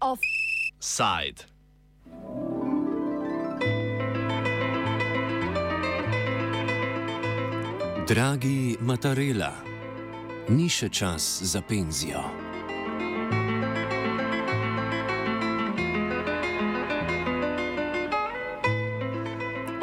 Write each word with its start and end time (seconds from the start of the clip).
Offside. 0.00 1.44
Dragi 8.06 8.76
Matarela, 8.80 9.50
ni 10.48 10.68
še 10.68 10.88
čas 10.92 11.40
za 11.42 11.58
penzijo. 11.64 12.43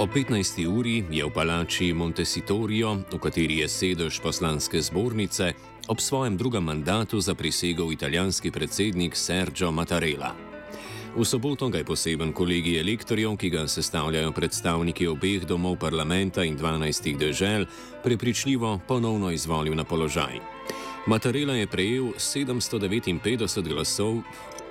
O 0.02 0.08
15. 0.08 0.66
uri 0.66 1.06
je 1.14 1.22
v 1.22 1.30
palači 1.30 1.94
Montesitorio, 1.94 3.06
v 3.06 3.22
kateri 3.22 3.62
je 3.62 3.70
sedež 3.70 4.18
poslanske 4.18 4.82
zbornice, 4.82 5.54
ob 5.94 6.02
svojem 6.02 6.34
drugem 6.42 6.66
mandatu 6.66 7.22
zaprisegel 7.22 7.94
italijanski 7.94 8.50
predsednik 8.50 9.14
Sergio 9.14 9.70
Mattarella. 9.70 10.34
V 11.14 11.22
soboto 11.22 11.70
ga 11.70 11.78
je 11.78 11.86
poseben 11.86 12.34
kolegij 12.34 12.82
elektorjev, 12.82 13.38
ki 13.38 13.54
ga 13.54 13.68
sestavljajo 13.70 14.34
predstavniki 14.34 15.06
obeh 15.06 15.46
domov 15.46 15.78
parlamenta 15.78 16.42
in 16.42 16.58
12 16.58 17.18
dežel, 17.22 17.70
prepričljivo 18.02 18.82
ponovno 18.88 19.30
izvolil 19.30 19.78
na 19.78 19.86
položaj. 19.86 20.42
Mattarella 21.06 21.54
je 21.54 21.68
prejel 21.68 22.14
759 22.18 23.68
glasov 23.68 24.22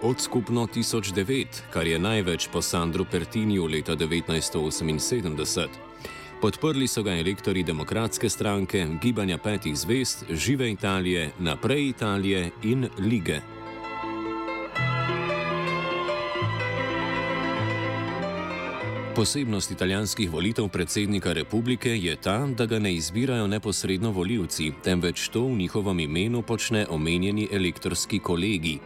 od 0.03 0.21
skupno 0.21 0.67
1009, 0.67 1.47
kar 1.73 1.87
je 1.87 1.99
največ 1.99 2.49
po 2.53 2.63
Sandru 2.63 3.05
Pertiniju 3.05 3.67
leta 3.67 3.97
1978. 3.97 5.67
Podprli 6.41 6.87
so 6.89 7.03
ga 7.03 7.19
elektori 7.19 7.63
demokratske 7.63 8.31
stranke, 8.31 8.87
gibanja 9.03 9.39
petih 9.39 9.77
zvest, 9.77 10.25
Žive 10.31 10.71
Italije, 10.71 11.31
Naprej 11.39 11.89
Italije 11.89 12.51
in 12.63 12.89
Lige. 12.99 13.60
Posebnost 19.17 19.71
italijanskih 19.71 20.31
volitev 20.31 20.69
predsednika 20.69 21.33
republike 21.33 21.91
je 21.97 22.17
ta, 22.17 22.47
da 22.59 22.67
ga 22.67 22.79
ne 22.79 22.95
izbirajo 22.95 23.47
neposredno 23.47 24.11
voljivci, 24.11 24.73
temveč 24.85 25.29
to 25.29 25.43
v 25.47 25.57
njihovem 25.57 26.01
imenu 26.01 26.43
počne 26.43 26.87
omenjeni 26.91 27.49
elektorski 27.53 28.19
kolegi. 28.19 28.79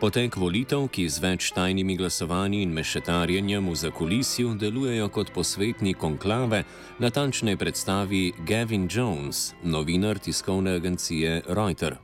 Potek 0.00 0.36
volitev, 0.36 0.86
ki 0.88 1.08
z 1.08 1.20
več 1.20 1.50
tajnimi 1.52 1.96
glasovanji 1.96 2.62
in 2.62 2.72
mešetarjenjem 2.72 3.68
v 3.68 3.74
zakulisju 3.74 4.54
delujejo 4.54 5.08
kot 5.08 5.34
posvetni 5.34 5.94
konklave, 5.94 6.62
natančneje 6.98 7.56
predstavi 7.56 8.32
Gavin 8.48 8.88
Jones, 8.90 9.54
novinar 9.62 10.18
tiskovne 10.18 10.78
agencije 10.80 11.42
Reuters. 11.48 11.98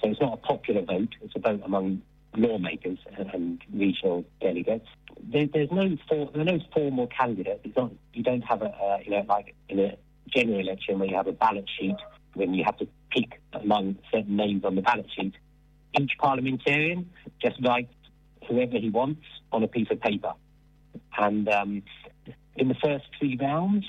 So 0.00 0.08
it's 0.08 0.20
not 0.20 0.32
a 0.32 0.46
popular 0.46 0.82
vote. 0.82 1.16
It's 1.20 1.36
a 1.36 1.40
vote 1.50 1.62
among 1.64 2.00
lawmakers 2.36 2.98
and 3.34 3.60
regional 3.72 4.24
delegates. 4.40 4.88
There, 5.22 5.46
there's 5.52 5.70
no 5.70 5.96
for, 6.08 6.30
no 6.34 6.58
formal 6.72 7.06
candidate. 7.06 7.60
Not, 7.76 7.92
you 8.12 8.22
don't 8.22 8.42
have 8.42 8.62
a 8.62 8.66
uh, 8.66 8.98
you 9.04 9.10
know 9.10 9.24
like 9.28 9.54
in 9.68 9.80
a 9.80 9.96
general 10.34 10.60
election 10.60 10.98
where 10.98 11.08
you 11.08 11.16
have 11.16 11.26
a 11.26 11.32
ballot 11.32 11.68
sheet 11.78 11.96
when 12.34 12.54
you 12.54 12.64
have 12.64 12.76
to 12.78 12.88
pick 13.10 13.40
among 13.52 13.96
certain 14.12 14.36
names 14.36 14.64
on 14.64 14.74
the 14.74 14.82
ballot 14.82 15.06
sheet. 15.16 15.34
Each 15.98 16.12
parliamentarian 16.18 17.10
just 17.40 17.56
writes 17.64 17.94
whoever 18.48 18.78
he 18.78 18.90
wants 18.90 19.22
on 19.52 19.62
a 19.62 19.68
piece 19.68 19.88
of 19.90 20.00
paper, 20.00 20.32
and 21.16 21.48
um, 21.48 21.82
in 22.56 22.68
the 22.68 22.74
first 22.74 23.04
three 23.18 23.38
rounds, 23.40 23.84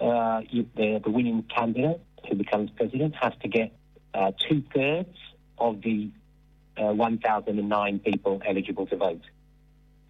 uh, 0.00 0.40
you, 0.48 0.66
the, 0.76 1.00
the 1.02 1.10
winning 1.10 1.44
candidate 1.54 2.00
who 2.28 2.36
becomes 2.36 2.70
president 2.70 3.14
has 3.20 3.32
to 3.42 3.48
get 3.48 3.72
uh, 4.14 4.32
two 4.48 4.62
thirds 4.74 5.16
of 5.58 5.82
the 5.82 6.10
uh, 6.76 6.92
1,009 6.92 7.98
people 8.00 8.40
eligible 8.46 8.86
to 8.86 8.96
vote. 8.96 9.22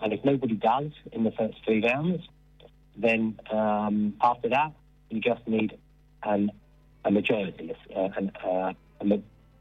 And 0.01 0.13
if 0.13 0.25
nobody 0.25 0.55
does 0.55 0.91
in 1.13 1.25
the 1.25 1.33
first 1.33 1.59
three 1.65 1.83
rounds, 1.83 2.23
then 2.97 3.39
um, 3.51 4.15
after 4.21 4.49
that, 4.49 4.73
you 5.11 5.21
just 5.21 5.47
need 5.47 5.79
an, 6.23 6.51
a 7.05 7.11
majority, 7.11 7.75
uh, 7.95 8.09
an, 8.17 8.33
uh, 8.45 8.73
a, 9.01 9.05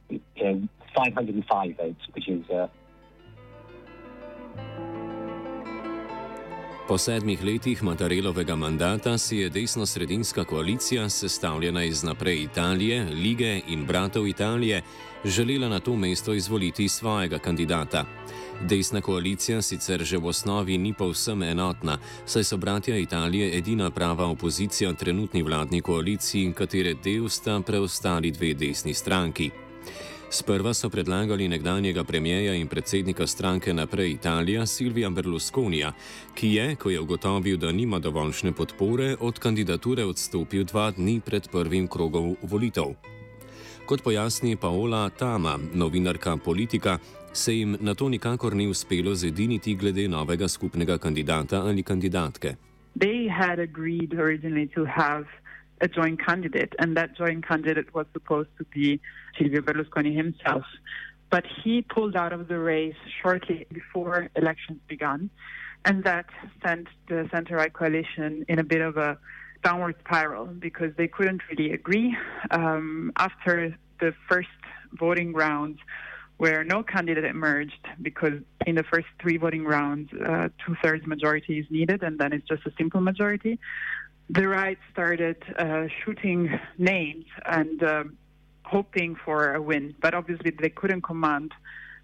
you 0.09 0.21
know, 0.43 0.67
505 0.95 1.77
votes, 1.77 2.01
which 2.13 2.27
is. 2.27 2.49
Uh, 2.49 2.67
Po 6.87 6.95
sedmih 6.97 7.43
letih 7.43 7.83
Matarelovega 7.83 8.55
mandata 8.55 9.17
si 9.17 9.37
je 9.37 9.49
desno-sredinska 9.49 10.43
koalicija, 10.43 11.09
sestavljena 11.09 11.83
iz 11.83 12.03
naprej 12.03 12.43
Italije, 12.43 13.03
Lige 13.03 13.61
in 13.67 13.85
Bratov 13.85 14.27
Italije, 14.27 14.81
želela 15.25 15.69
na 15.69 15.79
to 15.79 15.95
mesto 15.95 16.33
izvoliti 16.33 16.89
svojega 16.89 17.39
kandidata. 17.39 18.05
Desna 18.61 19.01
koalicija 19.01 19.61
sicer 19.61 20.03
že 20.03 20.17
v 20.17 20.27
osnovi 20.27 20.77
ni 20.77 20.93
povsem 20.93 21.43
enotna, 21.43 21.97
saj 22.25 22.43
so 22.43 22.57
bratja 22.57 22.97
Italije 22.97 23.57
edina 23.57 23.91
prava 23.91 24.25
opozicija 24.25 24.93
trenutni 24.93 25.43
vladni 25.43 25.81
koaliciji, 25.81 26.53
katere 26.53 26.93
del 26.93 27.29
sta 27.29 27.61
preostali 27.65 28.31
dve 28.31 28.53
desni 28.53 28.93
stranki. 28.93 29.66
Sprva 30.29 30.73
so 30.73 30.89
predlagali 30.89 31.47
nekdanjega 31.47 32.03
premijeja 32.03 32.53
in 32.53 32.67
predsednika 32.67 33.27
stranke 33.27 33.73
Naprej 33.73 34.11
Italija 34.11 34.65
Silvija 34.65 35.09
Berlusconija, 35.09 35.91
ki 36.35 36.47
je, 36.53 36.75
ko 36.75 36.89
je 36.89 36.99
ugotovil, 36.99 37.57
da 37.57 37.71
nima 37.71 37.99
dovoljšne 37.99 38.51
podpore, 38.51 39.15
od 39.19 39.39
kandidature 39.39 40.05
odstopil 40.05 40.63
dva 40.63 40.91
dni 40.91 41.21
pred 41.25 41.47
prvim 41.51 41.87
krogom 41.87 42.35
volitev. 42.41 42.91
Kot 43.85 44.03
pojasni 44.03 44.55
Paola 44.55 45.09
Tama, 45.09 45.59
novinarka 45.73 46.37
politika, 46.37 46.97
se 47.33 47.55
jim 47.55 47.77
na 47.79 47.93
to 47.93 48.09
nikakor 48.09 48.55
ni 48.55 48.67
uspelo 48.67 49.15
zediniti 49.15 49.75
glede 49.75 50.07
novega 50.07 50.47
skupnega 50.47 50.97
kandidata 50.97 51.61
ali 51.61 51.83
kandidatke. 51.83 52.55
They 52.99 53.29
had 53.29 53.59
agreed 53.59 54.13
originally 54.13 54.67
to 54.75 54.85
have 54.85 55.25
a 55.79 55.87
joint 55.87 56.19
candidate, 56.25 56.75
and 56.79 56.97
that 56.97 57.09
joint 57.17 57.47
candidate 57.47 57.93
was 57.93 58.07
supposed 58.13 58.49
to 58.57 58.65
be 58.75 58.99
Silvio 59.37 59.61
Berlusconi 59.61 60.15
himself. 60.15 60.63
But 61.29 61.45
he 61.63 61.81
pulled 61.81 62.15
out 62.15 62.31
of 62.31 62.47
the 62.47 62.57
race 62.57 62.95
shortly 63.21 63.67
before 63.73 64.29
elections 64.35 64.79
began, 64.87 65.29
and 65.83 66.03
that 66.05 66.25
sent 66.65 66.87
the 67.09 67.27
center 67.33 67.57
right 67.57 67.73
coalition 67.73 68.45
in 68.47 68.59
a 68.59 68.63
bit 68.63 68.81
of 68.81 68.97
a 68.97 69.17
downward 69.63 69.95
spiral 69.99 70.45
because 70.45 70.91
they 70.97 71.07
couldn't 71.07 71.41
really 71.49 71.73
agree. 71.73 72.15
Um, 72.51 73.11
after 73.17 73.75
the 73.99 74.13
first 74.29 74.47
voting 74.93 75.33
rounds, 75.33 75.79
where 76.37 76.63
no 76.63 76.83
candidate 76.83 77.25
emerged 77.25 77.85
because 78.01 78.39
in 78.65 78.75
the 78.75 78.83
first 78.83 79.07
three 79.21 79.37
voting 79.37 79.65
rounds, 79.65 80.09
uh, 80.13 80.49
two 80.65 80.75
thirds 80.83 81.05
majority 81.05 81.59
is 81.59 81.65
needed, 81.69 82.03
and 82.03 82.19
then 82.19 82.31
it's 82.31 82.47
just 82.47 82.65
a 82.65 82.71
simple 82.77 83.01
majority. 83.01 83.59
The 84.29 84.47
right 84.47 84.77
started 84.91 85.37
uh, 85.57 85.85
shooting 86.03 86.59
names 86.77 87.25
and 87.45 87.81
uh, 87.81 88.03
hoping 88.75 89.15
for 89.25 89.53
a 89.53 89.61
win, 89.61 89.95
but 90.01 90.13
obviously 90.13 90.51
they 90.51 90.69
couldn't 90.69 91.01
command 91.01 91.51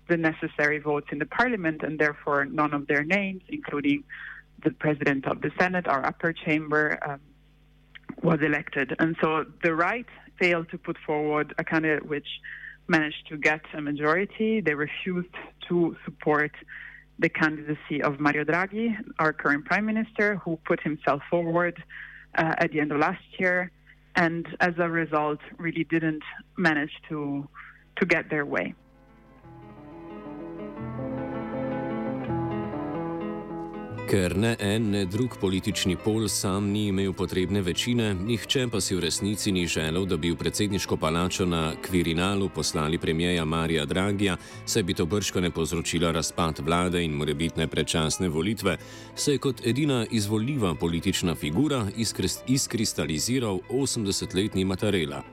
the 0.09 0.17
necessary 0.17 0.79
votes 0.79 1.07
in 1.11 1.19
the 1.19 1.25
parliament, 1.25 1.81
and 1.83 1.99
therefore 1.99 2.45
none 2.45 2.73
of 2.73 2.87
their 2.87 3.03
names, 3.03 3.41
including 3.49 4.03
the 4.63 4.71
president 4.71 5.25
of 5.27 5.41
the 5.41 5.51
Senate, 5.59 5.87
our 5.87 6.05
upper 6.05 6.31
chamber, 6.33 6.97
um, 7.07 7.19
was 8.21 8.39
elected. 8.41 8.95
And 8.99 9.15
so 9.21 9.45
the 9.63 9.73
right 9.75 10.05
failed 10.39 10.69
to 10.71 10.77
put 10.77 10.97
forward 11.05 11.53
a 11.57 11.63
candidate 11.63 12.05
which 12.13 12.27
managed 12.87 13.27
to 13.29 13.37
get 13.37 13.61
a 13.73 13.81
majority. 13.81 14.61
They 14.61 14.75
refused 14.75 15.35
to 15.67 15.95
support 16.05 16.51
the 17.19 17.29
candidacy 17.29 18.01
of 18.01 18.19
Mario 18.19 18.43
Draghi, 18.43 18.95
our 19.19 19.33
current 19.33 19.65
prime 19.65 19.85
minister, 19.85 20.27
who 20.43 20.57
put 20.65 20.79
himself 20.81 21.21
forward 21.29 21.75
uh, 22.35 22.55
at 22.57 22.71
the 22.71 22.79
end 22.79 22.91
of 22.91 22.99
last 22.99 23.23
year, 23.39 23.71
and 24.15 24.45
as 24.59 24.73
a 24.77 24.89
result, 24.89 25.39
really 25.57 25.83
didn't 25.83 26.23
manage 26.57 26.91
to 27.09 27.47
to 27.97 28.05
get 28.05 28.29
their 28.29 28.45
way. 28.45 28.73
Ker 34.03 34.35
ne 34.37 34.55
en, 34.59 34.89
ne 34.91 35.05
drug 35.07 35.37
politični 35.39 35.95
pol 35.95 36.27
sam 36.27 36.67
ni 36.71 36.87
imel 36.87 37.13
potrebne 37.15 37.61
večine, 37.63 38.11
nihče 38.13 38.65
pa 38.71 38.81
si 38.83 38.95
v 38.95 38.99
resnici 39.05 39.51
ni 39.51 39.63
želel, 39.67 40.03
da 40.05 40.17
bi 40.17 40.31
v 40.31 40.35
predsedniško 40.37 40.97
palačo 40.99 41.45
na 41.45 41.71
Kvirinalu 41.81 42.49
poslali 42.49 42.97
premijeja 42.97 43.45
Marija 43.45 43.85
Dragija, 43.85 44.35
saj 44.65 44.83
bi 44.83 44.93
to 44.93 45.05
brško 45.05 45.41
ne 45.41 45.51
povzročilo 45.51 46.11
razpad 46.11 46.59
vlade 46.59 47.03
in 47.03 47.15
morebitne 47.15 47.67
predčasne 47.67 48.29
volitve, 48.29 48.77
se 49.15 49.31
je 49.31 49.37
kot 49.37 49.65
edina 49.65 50.05
izvoljiva 50.11 50.75
politična 50.75 51.35
figura 51.35 51.87
izkristaliziral 52.47 53.59
80-letni 53.69 54.65
Matarela. 54.65 55.23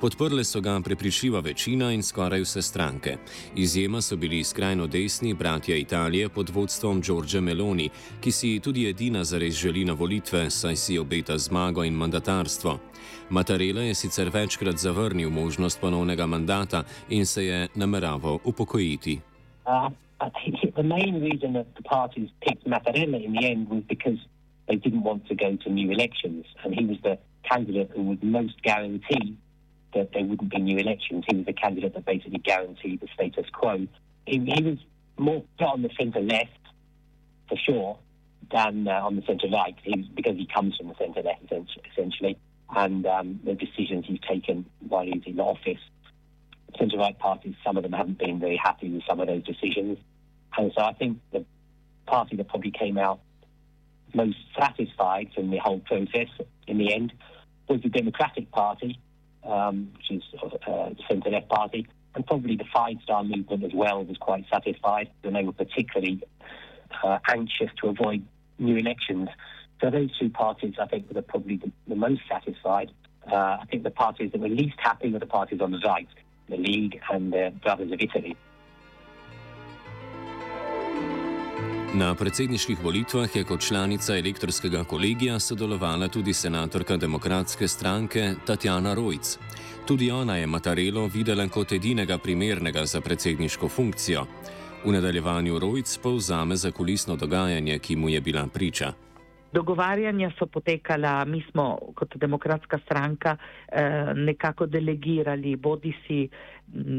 Podprle 0.00 0.44
so 0.44 0.60
ga 0.60 0.80
prepričljiva 0.84 1.40
večina 1.40 1.92
in 1.92 2.02
skoraj 2.02 2.44
vse 2.44 2.62
stranke. 2.62 3.16
Izjema 3.56 4.02
so 4.02 4.16
bili 4.16 4.44
skrajno 4.44 4.86
desni 4.86 5.34
bratja 5.34 5.76
Italije 5.76 6.28
pod 6.28 6.50
vodstvom 6.50 7.02
Giorgia 7.02 7.40
Meloni, 7.40 7.90
ki 8.20 8.32
si 8.32 8.60
tudi 8.60 8.86
edina 8.88 9.24
zares 9.24 9.54
želi 9.54 9.84
na 9.84 9.92
volitve, 9.92 10.50
saj 10.50 10.76
si 10.76 10.98
obeta 10.98 11.38
zmago 11.38 11.84
in 11.84 11.94
mandatarstvo. 11.94 12.78
Matarela 13.30 13.82
je 13.82 13.94
sicer 13.94 14.30
večkrat 14.34 14.76
zavrnil 14.76 15.30
možnost 15.30 15.80
ponovnega 15.80 16.26
mandata 16.26 16.82
in 17.10 17.26
se 17.26 17.44
je 17.44 17.68
nameraval 17.74 18.38
upokojiti. 18.44 19.20
Uh, 19.66 19.90
the 20.74 20.82
main 20.82 21.20
reason 21.20 21.52
that 21.52 21.66
the 21.76 21.82
parties 21.82 22.28
picked 22.40 22.66
Mattarella 22.66 23.24
in 23.24 23.32
the 23.32 23.46
end 23.46 23.68
was 23.68 23.82
because 23.88 24.18
they 24.66 24.76
didn't 24.76 25.02
want 25.02 25.26
to 25.28 25.34
go 25.34 25.56
to 25.56 25.70
new 25.70 25.90
elections, 25.90 26.44
and 26.64 26.74
he 26.74 26.84
was 26.84 26.98
the 27.02 27.18
candidate 27.50 27.90
who 27.94 28.02
would 28.02 28.22
most 28.22 28.62
guarantee 28.62 29.36
that 29.94 30.12
there 30.12 30.24
wouldn't 30.24 30.50
be 30.50 30.58
new 30.58 30.78
elections. 30.78 31.24
He 31.28 31.36
was 31.36 31.46
the 31.46 31.52
candidate 31.52 31.94
that 31.94 32.04
basically 32.04 32.38
guaranteed 32.38 33.00
the 33.00 33.08
status 33.14 33.46
quo. 33.52 33.86
He, 34.26 34.38
he 34.38 34.62
was 34.62 34.78
more 35.16 35.42
on 35.60 35.82
the 35.82 35.90
centre 35.98 36.20
left, 36.20 36.62
for 37.48 37.56
sure, 37.56 37.98
than 38.50 38.88
uh, 38.88 38.92
on 38.92 39.16
the 39.16 39.22
centre 39.22 39.48
right, 39.52 39.76
because 40.14 40.36
he 40.36 40.46
comes 40.46 40.76
from 40.76 40.88
the 40.88 40.94
centre 40.96 41.22
left, 41.22 41.52
essentially, 41.92 42.38
and 42.74 43.06
um, 43.06 43.40
the 43.44 43.54
decisions 43.54 44.04
he's 44.06 44.20
taken 44.20 44.66
while 44.88 45.04
he's 45.04 45.22
in 45.26 45.40
office. 45.40 45.80
Centre 46.78 46.98
right 46.98 47.18
parties, 47.18 47.54
some 47.64 47.76
of 47.76 47.82
them 47.82 47.92
haven't 47.92 48.18
been 48.18 48.38
very 48.38 48.56
happy 48.62 48.90
with 48.90 49.02
some 49.08 49.20
of 49.20 49.26
those 49.26 49.42
decisions. 49.44 49.98
And 50.56 50.72
so 50.76 50.82
I 50.82 50.92
think 50.92 51.18
the 51.32 51.44
party 52.06 52.36
that 52.36 52.48
probably 52.48 52.70
came 52.70 52.98
out 52.98 53.20
most 54.14 54.36
satisfied 54.58 55.30
from 55.34 55.50
the 55.50 55.58
whole 55.58 55.80
process 55.80 56.28
in 56.66 56.78
the 56.78 56.92
end 56.92 57.12
was 57.68 57.82
the 57.82 57.88
Democratic 57.88 58.50
Party, 58.50 58.98
um, 59.44 59.92
which 59.96 60.10
is 60.10 60.22
uh, 60.42 60.90
the 60.90 61.02
centre 61.08 61.30
left 61.30 61.48
party, 61.48 61.86
and 62.14 62.26
probably 62.26 62.56
the 62.56 62.64
Five 62.72 62.96
Star 63.02 63.22
Movement 63.22 63.64
as 63.64 63.72
well 63.74 64.04
was 64.04 64.16
quite 64.18 64.44
satisfied, 64.50 65.10
and 65.22 65.36
they 65.36 65.44
were 65.44 65.52
particularly 65.52 66.22
uh, 67.02 67.18
anxious 67.28 67.70
to 67.82 67.88
avoid 67.88 68.24
new 68.58 68.76
elections. 68.76 69.28
So 69.80 69.90
those 69.90 70.10
two 70.18 70.30
parties, 70.30 70.74
I 70.80 70.86
think, 70.86 71.12
were 71.12 71.22
probably 71.22 71.56
the, 71.56 71.70
the 71.86 71.94
most 71.94 72.22
satisfied. 72.28 72.90
Uh, 73.30 73.58
I 73.62 73.64
think 73.70 73.82
the 73.82 73.90
parties 73.90 74.32
that 74.32 74.40
were 74.40 74.48
least 74.48 74.78
happy 74.78 75.12
were 75.12 75.18
the 75.18 75.26
parties 75.26 75.60
on 75.60 75.70
the 75.70 75.78
right, 75.84 76.08
the 76.48 76.56
League 76.56 77.00
and 77.12 77.32
the 77.32 77.52
Brothers 77.62 77.92
of 77.92 78.00
Italy. 78.00 78.36
Na 81.94 82.14
predsedniških 82.14 82.78
volitvah 82.84 83.36
je 83.36 83.44
kot 83.44 83.60
članica 83.60 84.16
elektorskega 84.16 84.84
kolegija 84.84 85.38
sodelovala 85.38 86.08
tudi 86.08 86.32
senatorka 86.32 86.96
demokratske 86.96 87.68
stranke 87.68 88.34
Tatjana 88.46 88.94
Rojc. 88.94 89.38
Tudi 89.86 90.10
ona 90.10 90.36
je 90.36 90.46
Matarelo 90.46 91.06
videla 91.06 91.48
kot 91.48 91.72
edinega 91.72 92.18
primernega 92.18 92.84
za 92.86 93.00
predsedniško 93.00 93.68
funkcijo. 93.68 94.26
V 94.84 94.92
nadaljevanju 94.92 95.58
Rojc 95.58 95.98
povzame 95.98 96.56
za 96.56 96.70
kulisno 96.70 97.16
dogajanje, 97.16 97.78
ki 97.78 97.96
mu 97.96 98.08
je 98.08 98.20
bila 98.20 98.46
priča. 98.54 98.92
Dogovarjanja 99.52 100.30
so 100.38 100.46
potekala, 100.46 101.24
mi 101.24 101.42
smo 101.50 101.78
kot 101.94 102.16
demokratska 102.16 102.78
stranka 102.84 103.36
eh, 103.36 104.12
nekako 104.14 104.66
delegirali 104.66 105.56
bodi 105.56 105.92
si 106.06 106.28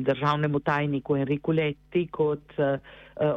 državnemu 0.08 0.60
tajniku 0.60 1.16
Enriku 1.16 1.52
Leti 1.52 2.08
kot 2.12 2.60
eh, 2.60 2.80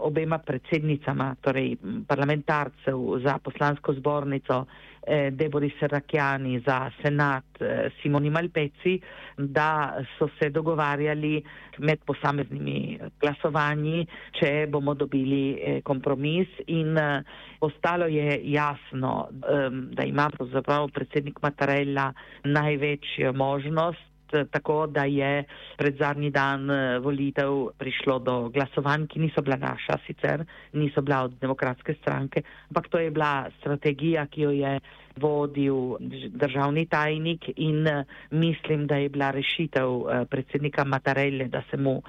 obema 0.01 0.39
predsednicama, 0.39 1.35
torej 1.41 1.77
parlamentarcev 2.09 2.99
za 3.25 3.39
poslansko 3.39 3.95
zbornico 3.95 4.65
eh, 4.67 4.92
Debori 5.31 5.73
Serrakjani 5.81 6.61
za 6.67 6.91
senat 7.03 7.45
eh, 7.61 7.91
Simoni 8.01 8.31
Malpeci, 8.31 9.01
da 9.37 9.99
so 10.19 10.29
se 10.39 10.51
dogovarjali 10.51 11.43
med 11.79 11.99
posameznimi 12.07 12.99
glasovanji, 13.21 14.07
če 14.39 14.67
bomo 14.71 14.95
dobili 14.95 15.43
eh, 15.55 15.81
kompromis. 15.83 16.49
In 16.67 16.99
eh, 16.99 17.23
ostalo 17.61 18.07
je 18.07 18.41
jasno, 18.53 19.29
eh, 19.33 19.69
da 19.97 20.05
ima 20.05 20.29
pravzaprav 20.31 20.89
predsednik 20.95 21.43
Matarella 21.43 22.13
največjo 22.45 23.33
možnost 23.33 24.12
tako 24.51 24.87
da 24.87 25.05
je 25.05 25.45
pred 25.77 25.97
zadnji 25.99 26.31
dan 26.31 26.71
eh, 26.71 26.99
volitev 26.99 27.73
prišlo 27.79 28.19
do 28.19 28.49
glasovanj, 28.49 29.07
ki 29.07 29.21
niso 29.21 29.43
bila 29.43 29.57
naša 29.57 29.99
sicer, 30.07 30.45
niso 30.73 31.03
bila 31.03 31.23
od 31.25 31.39
demokratske 31.41 31.95
stranke, 31.95 32.43
ampak 32.69 32.89
to 32.89 32.99
je 32.99 33.11
bila 33.11 33.49
strategija, 33.59 34.27
ki 34.27 34.41
jo 34.41 34.51
je 34.51 34.81
vodil 35.21 35.97
državni 36.29 36.87
tajnik 36.87 37.51
in 37.57 37.87
eh, 37.87 38.05
mislim, 38.31 38.87
da 38.87 38.97
je 38.97 39.09
bila 39.09 39.31
rešitev 39.31 39.89
eh, 39.89 40.25
predsednika 40.25 40.85
Matarelle, 40.85 41.49
da 41.49 41.63
se 41.71 41.77
mu 41.77 42.03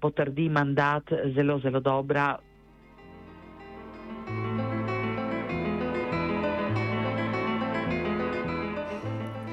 potrdi 0.00 0.48
mandat 0.48 1.12
zelo, 1.34 1.58
zelo 1.58 1.80
dobra. 1.80 2.36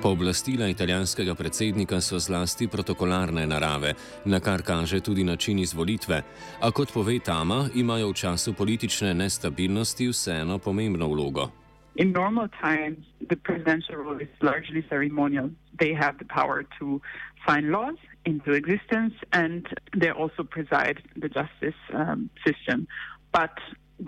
Pooblastila 0.04 0.68
italijanskega 0.68 1.36
predsednika 1.36 2.02
so 2.02 2.20
zlasti 2.20 2.68
protokolarne 2.68 3.46
narave, 3.48 3.94
na 4.26 4.40
kar 4.40 4.62
kaže 4.62 5.00
tudi 5.00 5.24
način 5.24 5.60
izvolitve, 5.60 6.22
a 6.62 6.72
kot 6.72 6.92
pove 6.94 7.20
Tama, 7.20 7.70
imajo 7.76 8.10
v 8.10 8.14
času 8.14 8.54
politične 8.54 9.14
nestabilnosti 9.14 10.08
vseeno 10.08 10.58
pomembno 10.60 11.08
vlogo. 11.08 11.48
In 11.96 12.12
normal 12.12 12.48
times, 12.62 13.00
the 13.30 13.36
presidential 13.36 13.96
role 13.96 14.20
is 14.22 14.34
largely 14.42 14.84
ceremonial. 14.90 15.50
They 15.80 15.94
have 15.94 16.18
the 16.18 16.26
power 16.26 16.66
to 16.80 17.00
sign 17.48 17.72
laws 17.72 18.00
into 18.26 18.52
existence 18.52 19.14
and 19.32 19.64
they 20.02 20.12
also 20.12 20.44
preside 20.44 20.98
the 21.16 21.30
justice 21.30 21.80
um, 21.94 22.30
system. 22.46 22.88
But 23.32 23.56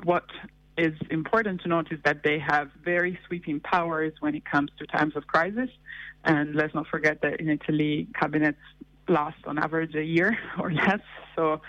what 0.04 0.28
is 0.78 0.94
important 1.10 1.62
to 1.62 1.70
note 1.70 1.92
is 1.92 2.00
that 2.04 2.24
they 2.24 2.40
have 2.40 2.70
very 2.84 3.18
sweeping 3.26 3.60
powers 3.60 4.14
when 4.20 4.36
it 4.36 4.44
comes 4.46 4.72
to 4.80 4.86
times 4.86 5.16
of 5.16 5.28
crisis. 5.28 5.70
And 6.24 6.56
let's 6.56 6.74
not 6.74 6.88
forget 6.88 7.22
that 7.22 7.40
in 7.40 7.50
Italy, 7.50 8.08
cabinets 8.20 8.60
last 9.08 9.38
on 9.46 9.58
average 9.58 9.96
a 9.96 10.04
year 10.04 10.38
or 10.60 10.72
less, 10.72 11.02
so 11.36 11.62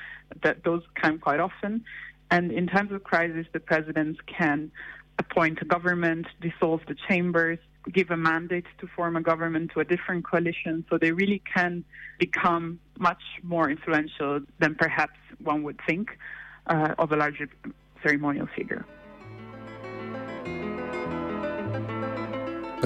that 0.42 0.64
those 0.64 0.82
come 1.00 1.18
quite 1.18 1.40
often. 1.40 1.84
And 2.30 2.50
in 2.50 2.66
times 2.66 2.90
of 2.92 3.04
crisis, 3.04 3.46
the 3.52 3.60
presidents 3.60 4.18
can 4.26 4.72
appoint 5.18 5.60
a 5.62 5.64
government, 5.64 6.26
dissolve 6.40 6.80
the 6.88 6.96
chambers, 7.08 7.58
give 7.92 8.10
a 8.10 8.16
mandate 8.16 8.64
to 8.78 8.86
form 8.88 9.16
a 9.16 9.20
government 9.20 9.70
to 9.74 9.80
a 9.80 9.84
different 9.84 10.26
coalition. 10.28 10.84
So 10.90 10.98
they 10.98 11.12
really 11.12 11.40
can 11.54 11.84
become 12.18 12.80
much 12.98 13.22
more 13.42 13.70
influential 13.70 14.40
than 14.58 14.74
perhaps 14.74 15.18
one 15.38 15.62
would 15.62 15.80
think 15.86 16.18
uh, 16.66 16.94
of 16.98 17.12
a 17.12 17.16
larger 17.16 17.48
ceremonial 18.02 18.48
figure. 18.56 18.84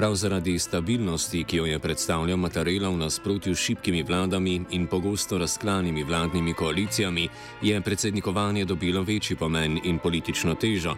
Prav 0.01 0.15
zaradi 0.15 0.59
stabilnosti, 0.59 1.43
ki 1.43 1.57
jo 1.57 1.65
je 1.65 1.79
predstavljal 1.79 2.37
Matarela 2.37 2.89
v 2.89 2.97
nasprotju 2.97 3.55
s 3.55 3.59
šibkimi 3.59 4.03
vladami 4.03 4.61
in 4.71 4.87
pogosto 4.87 5.37
razklanimi 5.37 6.03
vladnimi 6.03 6.53
koalicijami, 6.53 7.27
je 7.61 7.81
predsednikovanje 7.81 8.65
dobilo 8.65 9.03
večji 9.03 9.35
pomen 9.37 9.77
in 9.83 9.99
politično 9.99 10.55
težo. 10.55 10.95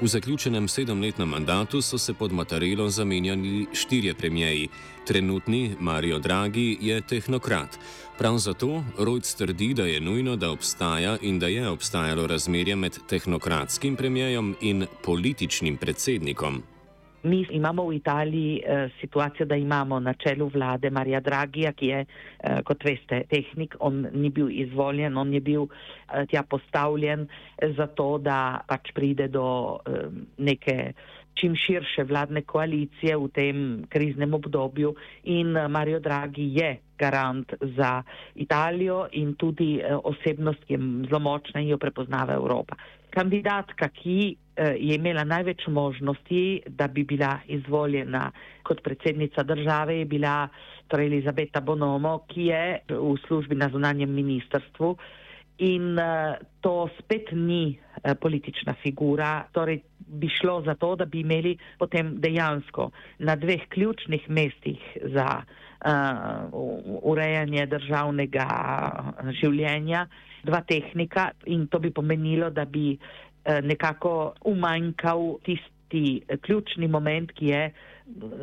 V 0.00 0.06
zaključenem 0.06 0.68
sedemletnem 0.68 1.28
mandatu 1.28 1.80
so 1.82 1.98
se 1.98 2.14
pod 2.14 2.32
Matarelo 2.32 2.90
zamenjali 2.90 3.66
štirje 3.72 4.14
premijeji. 4.14 4.68
Trenutni 5.06 5.76
Mario 5.80 6.18
Draghi 6.18 6.78
je 6.80 7.00
tehnokrat. 7.00 7.78
Prav 8.18 8.38
zato 8.38 8.84
Rojc 8.98 9.34
trdi, 9.34 9.74
da 9.74 9.86
je 9.86 10.00
nujno, 10.00 10.36
da 10.36 10.50
obstaja 10.50 11.16
in 11.22 11.38
da 11.38 11.46
je 11.46 11.68
obstajalo 11.68 12.26
razmerje 12.26 12.76
med 12.76 12.98
tehnokratskim 13.08 13.96
premijejem 13.96 14.54
in 14.60 14.86
političnim 15.02 15.76
predsednikom. 15.76 16.62
Mi 17.24 17.46
imamo 17.50 17.86
v 17.88 17.96
Italiji 17.96 18.60
eh, 18.60 18.88
situacijo, 19.00 19.46
da 19.46 19.56
imamo 19.56 20.00
na 20.00 20.12
čelu 20.14 20.48
vlade 20.48 20.90
Marija 20.90 21.20
Dragija, 21.20 21.72
ki 21.72 21.86
je, 21.86 22.00
eh, 22.04 22.62
kot 22.64 22.84
veste, 22.84 23.22
tehnik. 23.30 23.76
On 23.80 24.06
ni 24.12 24.28
bil 24.30 24.50
izvoljen, 24.50 25.16
on 25.16 25.32
je 25.32 25.40
bil 25.40 25.64
eh, 25.64 26.26
tja 26.26 26.42
postavljen 26.42 27.26
zato, 27.76 28.18
da 28.18 28.60
pač 28.68 28.92
pride 28.92 29.28
do 29.28 29.46
eh, 29.86 30.08
neke 30.38 30.92
čim 31.34 31.54
širše 31.56 32.04
vladne 32.04 32.42
koalicije 32.42 33.16
v 33.16 33.28
tem 33.34 33.58
kriznem 33.88 34.34
obdobju. 34.34 34.94
In 35.24 35.56
eh, 35.56 35.68
Mario 35.68 36.00
Draghi 36.00 36.48
je 36.54 36.76
garant 36.98 37.52
za 37.76 38.02
Italijo 38.34 39.06
in 39.12 39.34
tudi 39.34 39.80
eh, 39.80 39.96
osebnost, 40.04 40.64
ki 40.64 40.74
je 40.74 40.80
zelo 41.08 41.20
močna 41.20 41.60
in 41.60 41.68
jo 41.68 41.78
prepoznava 41.78 42.34
Evropa. 42.34 42.76
Kandidatka, 43.14 43.88
ki 43.94 44.34
Eh, 44.56 44.76
je 44.78 44.94
imela 44.94 45.24
največ 45.24 45.66
možnosti, 45.66 46.62
da 46.66 46.86
bi 46.88 47.02
bila 47.04 47.38
izvoljena 47.46 48.30
kot 48.62 48.82
predsednica 48.82 49.42
države, 49.42 49.96
je 49.98 50.04
bila 50.04 50.48
torej 50.88 51.06
Elizabeta 51.06 51.60
Bonomo, 51.60 52.20
ki 52.28 52.44
je 52.46 52.78
v 52.88 53.16
službi 53.26 53.54
na 53.54 53.68
zunanjem 53.68 54.14
ministrstvu. 54.14 54.96
In 55.58 55.98
uh, 55.98 56.34
to 56.60 56.88
spet 56.98 57.30
ni 57.32 57.78
uh, 57.78 58.14
politična 58.20 58.74
figura, 58.82 59.44
torej 59.52 59.80
bi 59.98 60.28
šlo 60.28 60.62
za 60.62 60.74
to, 60.74 60.96
da 60.96 61.04
bi 61.04 61.20
imeli 61.20 61.56
potem 61.78 62.14
dejansko 62.20 62.90
na 63.18 63.36
dveh 63.36 63.66
ključnih 63.68 64.30
mestih 64.30 64.82
za 65.14 65.42
uh, 65.42 67.02
urejanje 67.02 67.66
državnega 67.66 68.48
življenja 69.40 70.06
dva 70.44 70.60
tehnika 70.62 71.30
in 71.46 71.66
to 71.68 71.78
bi 71.80 71.90
pomenilo, 71.90 72.50
da 72.50 72.64
bi 72.64 72.98
nekako 73.44 74.34
umanjkal 74.44 75.38
tisti 75.44 76.22
ključni 76.42 76.88
moment, 76.88 77.32
ki 77.32 77.46
je 77.46 77.72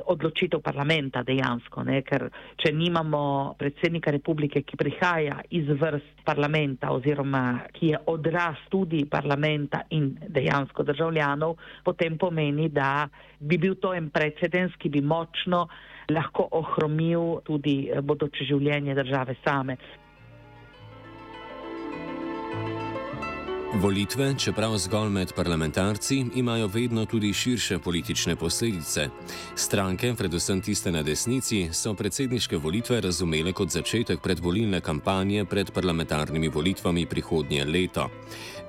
odločitev 0.06 0.62
parlamenta 0.66 1.22
dejansko, 1.24 1.84
ne? 1.86 2.00
ker 2.02 2.26
če 2.58 2.72
nimamo 2.74 3.54
predsednika 3.60 4.12
republike, 4.14 4.64
ki 4.66 4.78
prihaja 4.78 5.38
iz 5.54 5.70
vrst 5.70 6.24
parlamenta 6.26 6.90
oziroma 6.96 7.44
ki 7.76 7.92
je 7.92 8.00
odraz 8.10 8.58
tudi 8.74 9.04
parlamenta 9.06 9.84
in 9.94 10.16
dejansko 10.28 10.84
državljanov, 10.84 11.58
potem 11.86 12.18
pomeni, 12.18 12.70
da 12.70 13.08
bi 13.40 13.58
bil 13.62 13.78
to 13.82 13.94
en 13.94 14.10
precedens, 14.10 14.74
ki 14.82 14.90
bi 14.90 15.02
močno 15.02 15.68
lahko 16.12 16.48
ohromil 16.58 17.42
tudi 17.46 17.92
bodoče 18.02 18.48
življenje 18.50 18.98
države 18.98 19.38
same. 19.46 19.78
Volitve, 23.74 24.34
čeprav 24.38 24.78
zgolj 24.78 25.10
med 25.10 25.34
parlamentarci, 25.36 26.26
imajo 26.36 26.68
vedno 26.68 27.06
tudi 27.06 27.34
širše 27.34 27.80
politične 27.80 28.36
posledice. 28.36 29.08
Stranke, 29.56 30.14
predvsem 30.18 30.62
tiste 30.62 30.92
na 30.92 31.04
desnici, 31.04 31.70
so 31.72 31.94
predsedniške 31.94 32.58
volitve 32.58 33.02
razumele 33.02 33.54
kot 33.54 33.70
začetek 33.70 34.20
predvolilne 34.22 34.82
kampanje 34.82 35.46
pred 35.46 35.72
parlamentarnimi 35.72 36.48
volitvami 36.48 37.06
prihodnje 37.06 37.66
leto. 37.66 38.10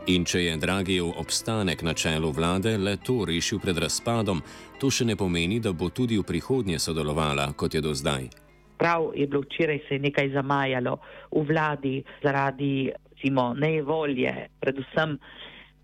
In 0.07 0.25
če 0.25 0.45
je 0.45 0.57
Dragijev 0.57 1.11
obstanek 1.19 1.83
na 1.83 1.95
čelu 1.95 2.31
vlade 2.31 2.79
le 2.79 2.97
to 2.97 3.25
rešil 3.25 3.59
pred 3.59 3.79
razpadom, 3.79 4.43
to 4.79 4.91
še 4.91 5.05
ne 5.05 5.17
pomeni, 5.17 5.59
da 5.61 5.73
bo 5.73 5.91
tudi 5.91 6.19
v 6.19 6.23
prihodnje 6.23 6.79
sodelovala, 6.79 7.53
kot 7.57 7.75
je 7.75 7.81
do 7.81 7.95
zdaj. 7.95 8.31
Prav 8.79 9.11
je 9.15 9.27
bilo 9.27 9.43
včeraj 9.43 9.79
se 9.89 9.99
nekaj 9.99 10.31
zamajalo 10.31 10.99
v 11.33 11.43
vladi 11.47 12.03
zaradi 12.23 12.93
recimo, 13.23 13.55
nevolje, 13.55 14.49
predvsem 14.61 15.19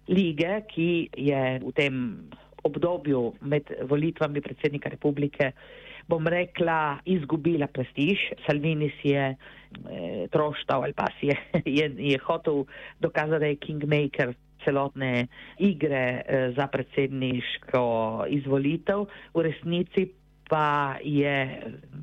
lige, 0.09 0.63
ki 0.69 1.11
je 1.17 1.61
v 1.63 1.73
tem 1.73 2.29
obdobju 2.65 3.35
med 3.41 3.63
volitvami 3.87 4.41
predsednika 4.41 4.89
republike, 4.91 5.53
bom 6.09 6.27
rekla, 6.27 6.99
izgubila 7.05 7.67
prestiž. 7.67 8.19
Salvini 8.47 8.91
si 9.01 9.13
je 9.13 9.37
eh, 9.37 10.27
troštal 10.33 10.83
ali 10.83 10.93
pa 10.93 11.07
si 11.21 11.27
je, 11.29 11.37
je, 11.79 11.95
je 11.99 12.19
hotel 12.19 12.65
dokazati, 13.01 13.41
da 13.41 13.47
je 13.47 13.57
kingmaker 13.57 14.35
celotne 14.65 15.29
igre 15.59 16.23
eh, 16.27 16.53
za 16.57 16.67
predsedniško 16.67 18.25
izvolitev. 18.29 19.07
V 19.35 19.47
resnici 19.47 20.09
pa 20.49 20.97
je, 21.05 21.61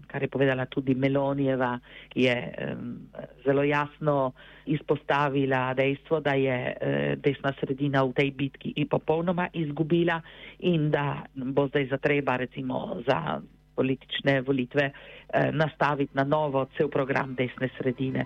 kar 0.07 0.21
je 0.21 0.29
povedala 0.29 0.65
tudi 0.65 0.95
Melonijeva, 0.95 1.79
je 2.15 2.35
um, 2.35 3.09
zelo 3.45 3.63
jasno 3.63 4.31
izpostavila 4.65 5.73
dejstvo, 5.73 6.19
da 6.19 6.33
je 6.33 6.57
uh, 6.71 7.21
desna 7.21 7.53
sredina 7.59 8.03
v 8.03 8.13
tej 8.13 8.31
bitki 8.31 8.73
in 8.75 8.87
popolnoma 8.87 9.49
izgubila 9.53 10.21
in 10.59 10.91
da 10.91 11.25
bo 11.35 11.67
zdaj 11.67 11.87
zatreba 11.91 12.37
recimo 12.37 13.01
za 13.07 13.41
politične 13.75 14.41
volitve 14.41 14.91
uh, 14.91 15.49
nastaviti 15.51 16.13
na 16.13 16.23
novo 16.23 16.65
cel 16.77 16.89
program 16.89 17.35
desne 17.35 17.69
sredine. 17.77 18.25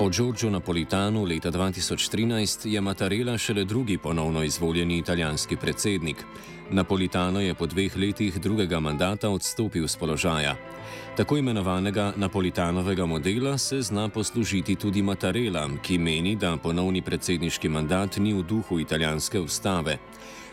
Po 0.00 0.08
Giorgio 0.08 0.50
Napolitanu 0.50 1.24
leta 1.24 1.50
2013 1.50 2.72
je 2.72 2.80
Mattarella 2.80 3.38
šele 3.38 3.64
drugi 3.64 3.98
ponovno 3.98 4.42
izvoljeni 4.42 4.98
italijanski 4.98 5.56
predsednik. 5.56 6.24
Napolitano 6.70 7.40
je 7.40 7.54
po 7.54 7.66
dveh 7.66 7.96
letih 7.96 8.40
drugega 8.40 8.80
mandata 8.80 9.28
odstopil 9.28 9.88
z 9.88 9.96
položaja. 9.96 10.56
Tako 11.16 11.36
imenovanega 11.36 12.12
Napolitanovega 12.16 13.06
modela 13.06 13.58
se 13.58 13.82
zna 13.82 14.08
poslužiti 14.08 14.74
tudi 14.74 15.02
Mattarella, 15.02 15.68
ki 15.82 15.98
meni, 15.98 16.36
da 16.36 16.56
ponovni 16.56 17.02
predsedniški 17.02 17.68
mandat 17.68 18.16
ni 18.16 18.32
v 18.32 18.42
duhu 18.42 18.80
italijanske 18.80 19.40
ustave. 19.40 19.98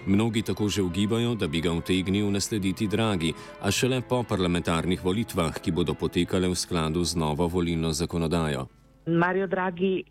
Mnogi 0.05 0.41
tako 0.41 0.69
že 0.69 0.81
ugibajo, 0.81 1.35
da 1.35 1.47
bi 1.47 1.61
ga 1.61 1.71
utegnil 1.71 2.31
naslediti 2.31 2.87
Dragi, 2.87 3.33
a 3.61 3.71
šele 3.71 4.01
po 4.01 4.23
parlamentarnih 4.23 5.03
volitvah, 5.03 5.59
ki 5.59 5.71
bodo 5.71 5.93
potekale 5.93 6.47
v 6.47 6.55
skladu 6.55 7.03
z 7.03 7.15
novo 7.15 7.47
volilno 7.47 7.93
zakonodajo. 7.93 8.76
Mario 9.07 9.47
Draghi 9.47 10.03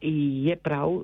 je 0.44 0.56
prav, 0.56 1.02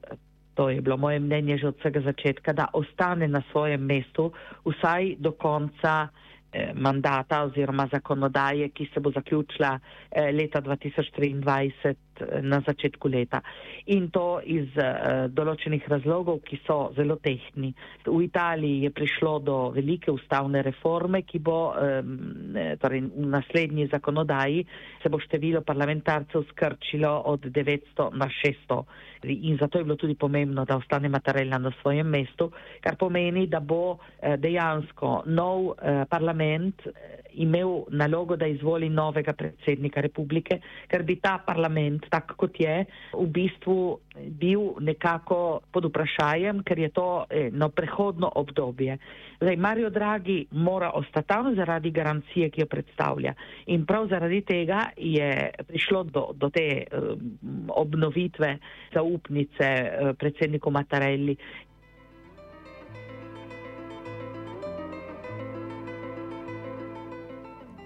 to 0.55 0.69
je 0.69 0.81
bilo 0.81 0.97
moje 0.97 1.21
mnenje 1.21 1.59
že 1.59 1.69
od 1.69 1.79
vsega 1.79 2.01
začetka, 2.01 2.53
da 2.53 2.67
ostane 2.73 3.29
na 3.29 3.43
svojem 3.53 3.81
mestu 3.81 4.33
vsaj 4.65 5.17
do 5.19 5.33
konca 5.33 6.09
eh, 6.53 6.73
mandata 6.75 7.43
oziroma 7.43 7.89
zakonodaje, 7.93 8.69
ki 8.69 8.89
se 8.95 9.01
bo 9.01 9.11
zaključila 9.11 9.79
eh, 10.11 10.33
leta 10.33 10.61
2023 10.61 11.95
na 12.43 12.61
začetku 12.61 13.09
leta. 13.09 13.41
In 13.87 14.11
to 14.11 14.41
iz 14.45 14.69
uh, 14.77 15.27
določenih 15.33 15.87
razlogov, 15.89 16.43
ki 16.47 16.61
so 16.67 16.93
zelo 16.97 17.17
tehni. 17.23 17.73
V 18.07 18.21
Italiji 18.25 18.87
je 18.87 18.91
prišlo 18.91 19.39
do 19.41 19.57
velike 19.75 20.13
ustavne 20.13 20.63
reforme, 20.63 21.23
ki 21.23 21.39
bo 21.39 21.73
um, 21.73 22.57
torej 22.83 23.07
v 23.09 23.27
naslednji 23.33 23.89
zakonodaji 23.93 24.65
se 25.03 25.09
bo 25.09 25.19
število 25.19 25.63
parlamentarcev 25.67 26.45
skrčilo 26.53 27.11
od 27.27 27.49
900 27.49 28.11
na 28.15 28.29
600. 28.29 28.83
In 29.23 29.57
zato 29.59 29.79
je 29.79 29.85
bilo 29.85 29.97
tudi 29.97 30.15
pomembno, 30.15 30.65
da 30.65 30.77
ostane 30.77 31.09
Mattarella 31.09 31.59
na 31.59 31.71
svojem 31.81 32.07
mestu, 32.07 32.51
kar 32.81 32.97
pomeni, 32.97 33.47
da 33.47 33.61
bo 33.61 33.95
uh, 33.95 33.99
dejansko 34.39 35.23
nov 35.27 35.73
uh, 35.73 36.05
parlament 36.11 36.87
imel 37.35 37.85
nalogo, 37.91 38.37
da 38.37 38.47
izvoli 38.47 38.89
novega 38.89 39.33
predsednika 39.33 40.01
republike, 40.01 40.59
ker 40.89 41.03
bi 41.03 41.17
ta 41.21 41.39
parlament, 41.47 42.02
tak 42.11 42.35
kot 42.37 42.61
je, 42.61 42.85
v 43.13 43.27
bistvu 43.27 43.99
bil 44.41 44.75
nekako 44.81 45.61
pod 45.73 45.89
vprašajem, 45.89 46.63
ker 46.65 46.79
je 46.79 46.91
to 46.93 47.25
eno 47.31 47.69
prehodno 47.69 48.31
obdobje. 48.35 48.99
Zdaj, 49.41 49.57
Mario 49.57 49.91
Draghi 49.91 50.47
mora 50.53 50.91
ostati 50.95 51.29
tam 51.29 51.55
zaradi 51.57 51.91
garancije, 51.91 52.51
ki 52.51 52.61
jo 52.61 52.67
predstavlja. 52.67 53.35
In 53.67 53.87
prav 53.87 54.07
zaradi 54.09 54.41
tega 54.47 54.85
je 54.97 55.51
prišlo 55.67 56.05
do, 56.05 56.29
do 56.35 56.51
te 56.51 56.85
um, 56.85 57.35
obnovitve 57.69 58.57
zaupnice 58.95 59.69
uh, 59.83 60.15
predsedniku 60.19 60.71
Mattarelli. 60.71 61.37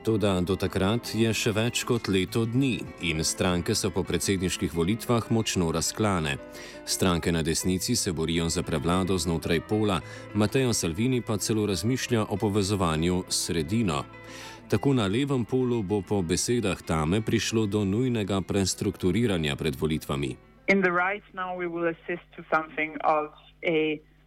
Toda 0.06 0.38
do 0.40 0.54
takrat 0.54 1.08
je 1.18 1.26
še 1.34 1.50
več 1.50 1.80
kot 1.82 2.06
leto 2.06 2.44
dni 2.46 2.76
in 3.08 3.24
stranke 3.26 3.74
so 3.74 3.88
po 3.90 4.04
predsedniških 4.06 4.70
volitvah 4.70 5.32
močno 5.34 5.72
razklane. 5.74 6.36
Stranke 6.86 7.32
na 7.34 7.42
desnici 7.42 7.96
se 7.98 8.12
borijo 8.14 8.46
za 8.46 8.62
prevlado 8.62 9.18
znotraj 9.18 9.64
pola, 9.66 9.98
Mateo 10.34 10.70
Salvini 10.70 11.18
pa 11.26 11.40
celo 11.42 11.66
razmišlja 11.66 12.22
o 12.22 12.38
povezovanju 12.38 13.24
s 13.26 13.40
sredino. 13.48 14.04
Tako 14.70 14.94
na 14.94 15.10
levem 15.10 15.42
polu 15.44 15.82
bo 15.82 15.98
po 16.06 16.22
besedah 16.22 16.86
Tame 16.86 17.18
prišlo 17.18 17.66
do 17.66 17.82
nujnega 17.82 18.40
prestrukturiranja 18.46 19.58
pred 19.58 19.74
volitvami. 19.74 20.36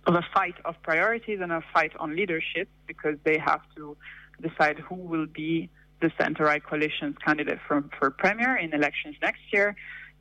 Of 0.07 0.15
a 0.15 0.23
fight 0.33 0.55
of 0.65 0.75
priorities 0.81 1.39
and 1.39 1.51
a 1.51 1.61
fight 1.71 1.93
on 1.99 2.15
leadership 2.15 2.67
because 2.87 3.15
they 3.23 3.37
have 3.37 3.61
to 3.75 3.95
decide 4.41 4.79
who 4.79 4.95
will 4.95 5.25
be 5.25 5.69
the 6.01 6.11
center 6.19 6.45
right 6.45 6.63
coalition's 6.63 7.17
candidate 7.25 7.59
for, 7.67 7.83
for 7.97 8.09
premier 8.09 8.55
in 8.55 8.73
elections 8.73 9.15
next 9.21 9.41
year. 9.51 9.75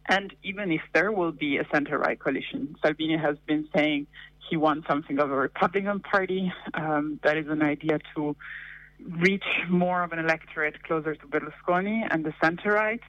And 0.09 0.35
even 0.43 0.73
if 0.73 0.81
there 0.95 1.13
will 1.13 1.33
be 1.33 1.59
a 1.59 1.67
center 1.73 1.99
right 1.99 2.19
coalition, 2.19 2.75
Salvini 2.83 3.17
has 3.19 3.37
been 3.47 3.69
saying 3.75 4.07
he 4.49 4.57
wants 4.57 4.89
something 4.89 5.19
of 5.19 5.31
a 5.31 5.35
Republican 5.37 6.01
Party. 6.01 6.53
Um, 6.75 7.21
that 7.23 7.37
is 7.37 7.47
an 7.49 7.63
idea 7.63 7.99
to 8.15 8.35
reach 9.01 9.45
more 9.69 10.03
of 10.03 10.13
an 10.13 10.19
electorate 10.19 10.83
closer 10.83 11.15
to 11.15 11.27
Berlusconi 11.27 12.07
and 12.11 12.25
the 12.25 12.33
center 12.43 12.73
right. 12.73 13.01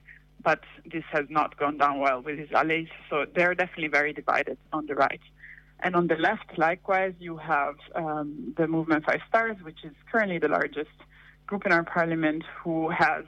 But 0.44 0.64
this 0.86 1.04
has 1.12 1.26
not 1.30 1.58
gone 1.58 1.78
down 1.78 2.00
well 2.00 2.22
with 2.22 2.38
his 2.38 2.52
allies. 2.52 2.88
So 3.10 3.26
they're 3.34 3.56
definitely 3.56 3.90
very 3.90 4.14
divided 4.14 4.58
on 4.72 4.86
the 4.86 4.96
right. 4.96 5.22
And 5.82 5.96
on 5.96 6.08
the 6.08 6.16
left, 6.16 6.58
likewise, 6.58 7.14
you 7.20 7.38
have 7.38 7.76
um, 7.96 8.54
the 8.58 8.68
Movement 8.68 9.06
Five 9.06 9.22
Stars, 9.30 9.58
which 9.64 9.84
is 9.84 9.94
currently 10.12 10.38
the 10.38 10.50
largest 10.50 10.90
group 11.48 11.66
in 11.66 11.72
our 11.72 11.84
parliament 11.84 12.44
who 12.62 12.90
has 12.90 13.24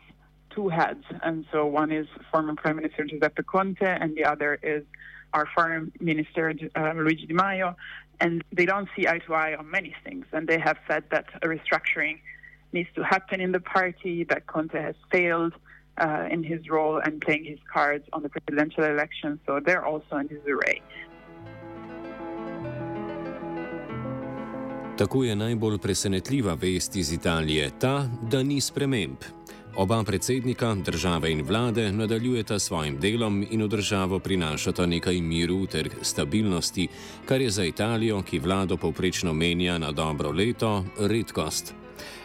two 0.54 0.68
heads. 0.68 1.04
And 1.24 1.46
so 1.52 1.66
one 1.66 1.92
is 1.92 2.08
former 2.30 2.56
Prime 2.56 2.76
Minister 2.76 3.06
Giuseppe 3.06 3.44
Conte, 3.44 3.86
and 3.86 4.16
the 4.18 4.26
other 4.26 4.60
is 4.62 4.84
our 5.34 5.48
Foreign 5.56 5.94
Minister 6.02 6.54
uh, 6.76 6.92
Luigi 6.94 7.26
Di 7.26 7.34
Maio. 7.34 7.76
And 8.20 8.44
they 8.52 8.66
don't 8.66 8.90
see 8.96 9.08
eye 9.08 9.20
to 9.20 9.34
eye 9.34 9.56
on 9.56 9.72
many 9.72 9.96
things. 10.04 10.26
And 10.34 10.48
they 10.48 10.60
have 10.60 10.78
said 10.88 11.06
that 11.12 11.26
a 11.42 11.48
restructuring 11.48 12.20
needs 12.74 12.90
to 12.96 13.04
happen 13.04 13.40
in 13.40 13.54
the 13.54 13.62
party, 13.62 14.26
that 14.26 14.48
Conte 14.48 14.80
has 14.80 14.96
failed. 15.12 15.54
Uh, 15.98 16.26
in 16.32 16.42
his 16.42 16.70
role 16.70 17.00
and 17.00 17.22
playing 17.22 17.44
his 17.44 17.60
cards 17.72 18.06
on 18.14 18.24
the 18.24 18.30
presidential 18.30 18.86
election, 18.86 19.40
so 19.46 19.60
they're 19.60 19.86
also 19.86 20.16
in 20.16 20.26
disarray. 20.26 20.82
Tako 24.98 25.24
je 25.24 25.36
najbolj 25.36 25.78
presenetljiva 25.78 26.54
vest 26.54 26.96
iz 26.96 27.14
Italije 27.14 27.72
ta, 27.80 28.10
da 28.32 28.44
ni 28.44 28.62
sprememb. 28.62 29.18
Oba 29.76 30.04
predsednika 30.04 30.76
države 30.76 31.32
in 31.32 31.42
vlade 31.42 31.92
nadaljujeta 31.92 32.60
svojim 32.60 33.00
delom 33.00 33.46
in 33.52 33.64
v 33.64 33.68
državo 33.68 34.20
prinašata 34.20 34.86
nekaj 34.86 35.22
miru 35.22 35.66
ter 35.66 35.90
stabilnosti, 36.02 36.88
kar 37.26 37.42
je 37.42 37.50
za 37.50 37.66
Italijo, 37.66 38.22
ki 38.22 38.40
vlado 38.40 38.78
povprečno 38.78 39.34
menja 39.34 39.78
na 39.78 39.92
dobro 39.92 40.32
leto, 40.32 40.86
redkost. 41.00 41.81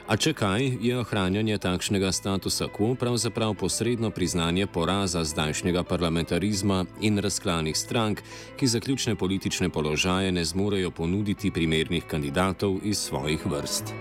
A 0.06 0.16
če 0.16 0.32
kaj, 0.38 0.78
je 0.80 0.98
ohranjanje 0.98 1.58
takšnega 1.58 2.12
statusa 2.14 2.68
quo 2.70 2.94
pravzaprav 2.94 3.56
posredno 3.58 4.10
priznanje 4.10 4.66
poraza 4.66 5.24
zdajšnjega 5.24 5.82
parlamentarizma 5.82 6.84
in 7.00 7.18
razklanih 7.18 7.76
strank, 7.76 8.22
ki 8.56 8.66
za 8.66 8.80
ključne 8.80 9.16
politične 9.18 9.68
položaje 9.68 10.32
ne 10.32 10.44
zmorejo 10.44 10.90
ponuditi 10.90 11.50
primernih 11.50 12.06
kandidatov 12.06 12.78
iz 12.84 12.98
svojih 12.98 13.46
vrst. 13.46 13.94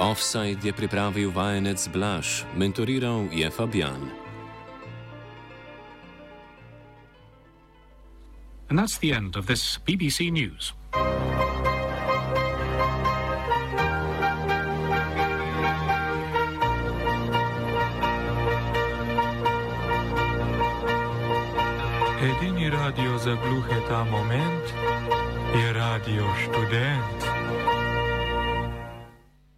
Offside 0.00 0.62
je 0.62 0.72
pripravil 0.72 1.32
vajenec 1.34 1.88
Blaž, 1.92 2.44
mentoriral 2.56 3.26
je 3.32 3.50
Fabian. 3.50 4.27
And 8.68 8.78
that's 8.78 8.98
the 8.98 9.12
end 9.12 9.36
of 9.36 9.46
this 9.46 9.78
BBC 9.86 10.30
News. 10.30 10.72
Radio 22.88 23.18
za 23.18 23.34
gluhe 23.34 23.80
ta 23.88 24.04
moment 24.04 24.74
je 25.54 25.72
radio 25.72 26.24
študent. 26.42 27.18